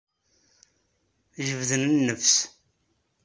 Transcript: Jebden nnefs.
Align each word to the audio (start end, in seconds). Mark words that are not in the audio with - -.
Jebden 1.45 1.83
nnefs. 1.91 2.35